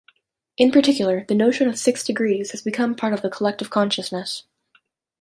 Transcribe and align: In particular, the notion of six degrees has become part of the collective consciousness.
In 0.57 0.71
particular, 0.71 1.25
the 1.27 1.35
notion 1.35 1.67
of 1.69 1.77
six 1.77 2.03
degrees 2.03 2.49
has 2.49 2.63
become 2.63 2.95
part 2.95 3.13
of 3.13 3.21
the 3.21 3.29
collective 3.29 3.69
consciousness. 3.69 4.45